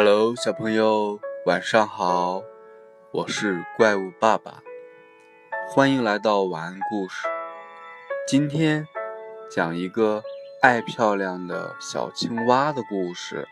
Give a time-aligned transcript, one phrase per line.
[0.00, 2.40] Hello，小朋友，晚上好！
[3.10, 4.62] 我是怪物爸爸，
[5.68, 7.26] 欢迎来到晚安故事。
[8.28, 8.86] 今天
[9.50, 10.22] 讲一个
[10.62, 13.48] 爱漂亮的小青蛙的故事。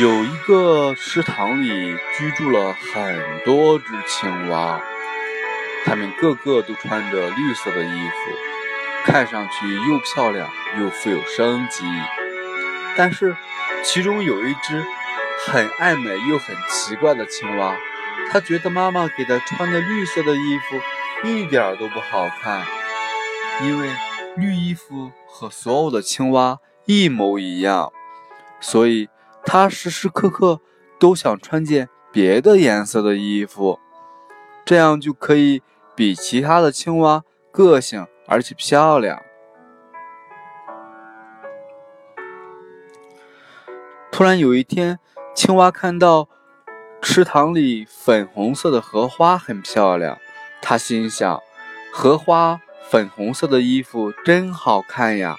[0.00, 4.80] 有一个池塘里居住了很多只青蛙，
[5.84, 8.49] 它们个个都穿着绿色的衣服，
[9.04, 11.84] 看上去又漂亮又富有生机。
[12.96, 13.36] 但是，
[13.84, 14.84] 其中有一只
[15.46, 17.76] 很爱美又很奇怪的青蛙，
[18.30, 22.62] 它觉得妈妈给它穿的绿色的衣服一点都不好看，
[23.62, 23.90] 因为
[24.36, 27.92] 绿衣服和所有的青蛙一模一样，
[28.60, 29.08] 所以。
[29.42, 30.60] 它时时刻刻
[30.98, 33.80] 都想穿件别的颜色的衣服，
[34.66, 35.62] 这样就可以
[35.96, 39.20] 比其他的青蛙个性而且漂亮。
[44.10, 44.98] 突然有一天，
[45.34, 46.28] 青蛙看到
[47.02, 50.16] 池塘里粉红色的荷花很漂亮，
[50.62, 51.42] 它心想：
[51.92, 55.36] 荷花粉红色的衣服真好看呀！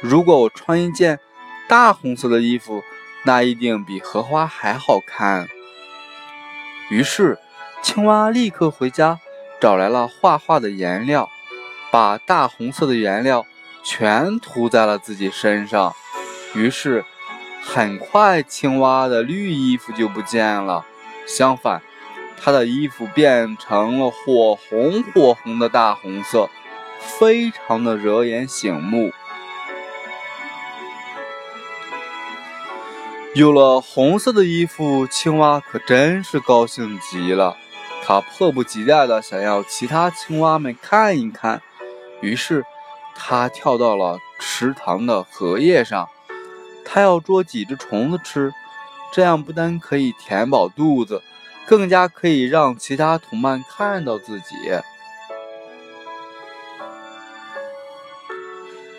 [0.00, 1.18] 如果我穿一件
[1.66, 2.82] 大红色的衣服。
[3.24, 5.46] 那一定比荷花还好看。
[6.90, 7.38] 于是，
[7.80, 9.20] 青蛙立刻回家
[9.60, 11.30] 找来了画画的颜料，
[11.92, 13.44] 把大红色的颜料
[13.84, 15.94] 全涂在了自己身上。
[16.54, 17.04] 于是，
[17.62, 20.86] 很快青蛙的绿衣服就不见了，
[21.26, 21.82] 相反，
[22.40, 26.48] 它的衣服变成了火红火红的大红色，
[26.98, 29.12] 非常的惹眼醒目。
[33.34, 37.58] 有了红色的衣服，青蛙可真是高兴极了。
[38.02, 41.60] 它迫不及待地想要其他青蛙们看一看。
[42.22, 42.64] 于是，
[43.14, 46.08] 它跳到了池塘的荷叶上，
[46.84, 48.52] 它要捉几只虫子吃。
[49.12, 51.20] 这样不但可以填饱肚子，
[51.66, 54.54] 更加可以让其他同伴看到自己。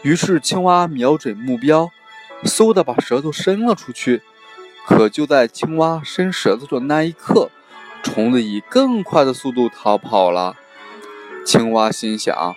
[0.04, 1.90] 于是，青蛙瞄准目标。
[2.44, 4.22] 嗖的把舌头伸了出去，
[4.86, 7.50] 可就在青蛙伸舌头的那一刻，
[8.04, 10.58] 虫子以更快的速度逃跑了。
[11.46, 12.54] 青蛙心想：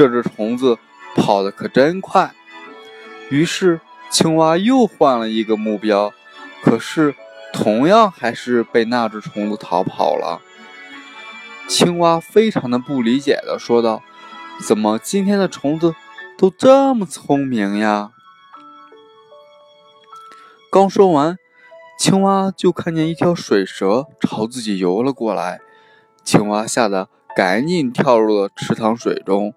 [0.00, 0.78] 这只虫子
[1.14, 2.32] 跑得可真快。
[3.28, 6.10] 于是，青蛙又换了一个目标，
[6.62, 7.14] 可是
[7.52, 10.40] 同样还是被那只虫子逃跑了。
[11.68, 14.02] 青蛙非常的不理解的说道
[14.66, 15.94] ：“怎么今天的虫子
[16.38, 18.12] 都这么聪明呀？”
[20.72, 21.36] 刚说完，
[21.98, 25.60] 青蛙就看见一条水蛇朝自己游了过来。
[26.24, 29.52] 青蛙吓得赶紧跳入了池塘水中。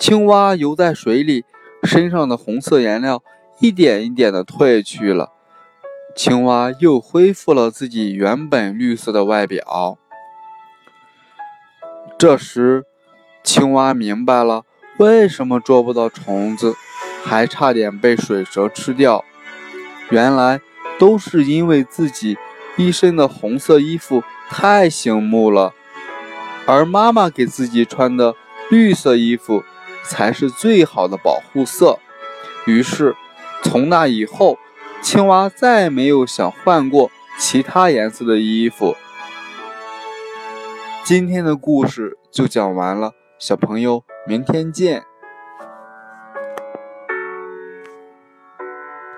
[0.00, 1.44] 青蛙游在水里，
[1.82, 3.22] 身上的红色颜料
[3.58, 5.30] 一点一点的褪去了，
[6.16, 9.98] 青蛙又恢复了自己原本绿色的外表。
[12.18, 12.84] 这时，
[13.44, 14.62] 青蛙明白了
[14.96, 16.74] 为什么捉不到虫子，
[17.22, 19.22] 还差点被水蛇吃掉。
[20.08, 20.62] 原来
[20.98, 22.38] 都是因为自己
[22.78, 25.74] 一身的红色衣服太醒目了，
[26.66, 28.34] 而妈妈给自己穿的
[28.70, 29.62] 绿色衣服
[30.02, 31.98] 才是最好的保护色。
[32.66, 33.16] 于是，
[33.62, 34.58] 从那以后，
[35.02, 38.96] 青蛙再没有想换过其他颜色的衣服。
[41.04, 45.09] 今天的故事就讲完了，小朋友，明天见。